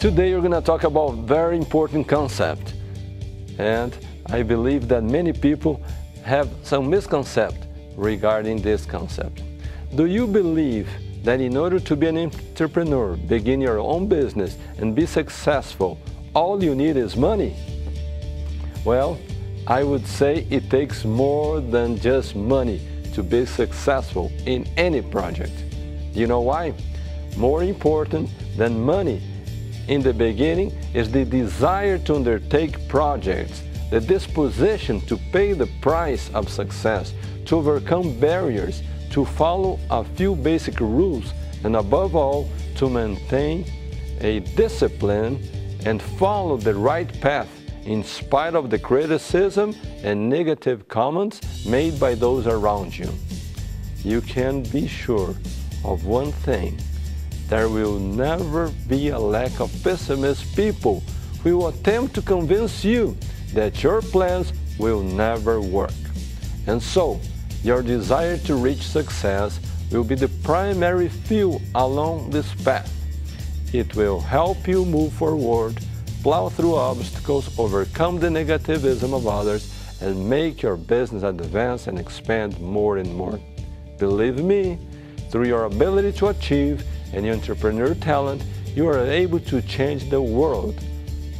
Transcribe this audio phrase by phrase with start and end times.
[0.00, 2.74] Today we're going to talk about very important concept.
[3.56, 3.96] And
[4.26, 5.80] I believe that many people
[6.24, 9.44] have some misconception regarding this concept.
[9.94, 10.88] Do you believe
[11.22, 16.00] that in order to be an entrepreneur, begin your own business and be successful,
[16.34, 17.54] all you need is money?
[18.84, 19.20] Well,
[19.68, 22.80] I would say it takes more than just money
[23.14, 25.64] to be successful in any project.
[26.12, 26.74] You know why?
[27.36, 29.22] More important than money
[29.88, 36.30] in the beginning is the desire to undertake projects, the disposition to pay the price
[36.34, 37.12] of success,
[37.46, 41.32] to overcome barriers, to follow a few basic rules,
[41.64, 43.64] and above all, to maintain
[44.20, 45.42] a discipline
[45.86, 47.48] and follow the right path
[47.90, 53.12] in spite of the criticism and negative comments made by those around you.
[54.04, 55.34] You can be sure
[55.84, 56.78] of one thing
[57.48, 61.02] there will never be a lack of pessimist people
[61.42, 63.16] who will attempt to convince you
[63.54, 66.00] that your plans will never work.
[66.68, 67.20] And so,
[67.64, 69.58] your desire to reach success
[69.90, 72.88] will be the primary fuel along this path.
[73.72, 75.80] It will help you move forward,
[76.22, 82.58] plow through obstacles, overcome the negativism of others, and make your business advance and expand
[82.60, 83.38] more and more.
[83.98, 84.78] Believe me,
[85.30, 88.42] through your ability to achieve, and your entrepreneur talent,
[88.74, 90.78] you are able to change the world.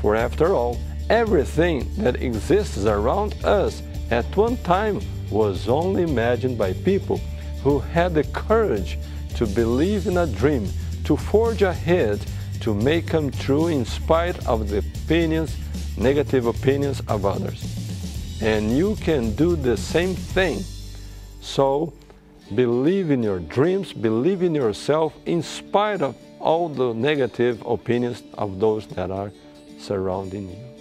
[0.00, 0.78] For after all,
[1.10, 7.18] everything that exists around us at one time was only imagined by people
[7.62, 8.98] who had the courage
[9.36, 10.68] to believe in a dream,
[11.04, 12.18] to forge ahead,
[12.60, 15.56] to make come true in spite of the opinions,
[15.96, 17.62] negative opinions of others.
[18.40, 20.62] And you can do the same thing.
[21.40, 21.92] So,
[22.54, 28.58] Believe in your dreams, believe in yourself in spite of all the negative opinions of
[28.58, 29.30] those that are
[29.78, 30.77] surrounding you.